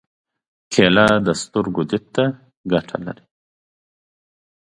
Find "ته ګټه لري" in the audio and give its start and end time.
2.15-3.25